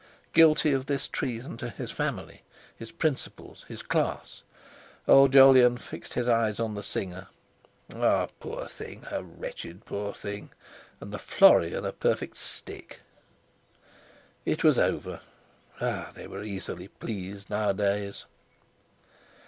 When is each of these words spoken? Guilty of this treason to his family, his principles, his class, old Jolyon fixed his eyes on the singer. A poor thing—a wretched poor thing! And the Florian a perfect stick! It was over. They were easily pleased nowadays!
Guilty 0.33 0.73
of 0.73 0.87
this 0.87 1.07
treason 1.07 1.57
to 1.57 1.69
his 1.69 1.91
family, 1.91 2.41
his 2.75 2.91
principles, 2.91 3.65
his 3.67 3.83
class, 3.83 4.41
old 5.07 5.31
Jolyon 5.31 5.77
fixed 5.77 6.13
his 6.13 6.27
eyes 6.27 6.59
on 6.59 6.73
the 6.73 6.81
singer. 6.81 7.27
A 7.93 8.27
poor 8.39 8.67
thing—a 8.67 9.21
wretched 9.21 9.85
poor 9.85 10.11
thing! 10.11 10.49
And 10.99 11.13
the 11.13 11.19
Florian 11.19 11.85
a 11.85 11.91
perfect 11.91 12.37
stick! 12.37 13.01
It 14.43 14.63
was 14.63 14.79
over. 14.79 15.19
They 15.79 16.25
were 16.25 16.41
easily 16.41 16.87
pleased 16.87 17.51
nowadays! 17.51 18.25